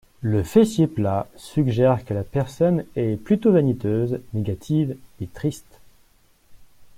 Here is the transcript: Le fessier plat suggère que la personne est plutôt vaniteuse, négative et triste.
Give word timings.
Le 0.21 0.41
fessier 0.41 0.87
plat 0.87 1.27
suggère 1.35 2.03
que 2.03 2.15
la 2.15 2.23
personne 2.23 2.85
est 2.95 3.23
plutôt 3.23 3.51
vaniteuse, 3.51 4.19
négative 4.33 4.97
et 5.21 5.27
triste. 5.27 5.79